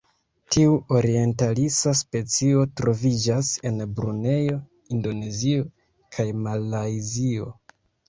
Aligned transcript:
Tiu 0.53 0.69
orientalisa 0.99 1.93
specio 1.99 2.65
troviĝas 2.81 3.53
en 3.73 3.79
Brunejo, 4.01 4.59
Indonezio 4.99 5.71
kaj 6.19 6.31
Malajzio. 6.45 7.57